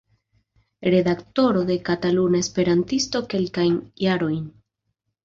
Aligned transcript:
Redaktoro 0.85 1.61
de 1.67 1.75
Kataluna 1.91 2.41
Esperantisto 2.45 3.23
kelkajn 3.35 3.77
jarojn. 4.07 4.45